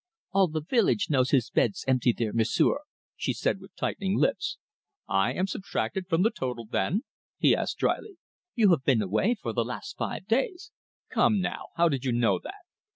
"All 0.31 0.47
the 0.47 0.63
village 0.63 1.11
knows 1.11 1.29
his 1.29 1.51
bed's 1.51 1.85
empty 1.87 2.11
there, 2.11 2.33
M'sieu'," 2.33 2.79
she 3.15 3.33
said, 3.33 3.59
with 3.59 3.75
tightening 3.75 4.17
lips. 4.17 4.57
"I 5.07 5.31
am 5.33 5.45
subtracted 5.45 6.07
from 6.07 6.23
the 6.23 6.31
total, 6.31 6.65
then?" 6.65 7.03
he 7.37 7.55
asked 7.55 7.77
drily. 7.77 8.17
"You 8.55 8.71
have 8.71 8.83
been 8.83 9.03
away 9.03 9.35
for 9.35 9.53
the 9.53 9.63
last 9.63 9.95
five 9.97 10.25
days" 10.25 10.71
"Come, 11.13 11.39
now, 11.39 11.67
how 11.75 11.87
did 11.87 12.03
you 12.03 12.13
know 12.13 12.39
that?" 12.39 12.63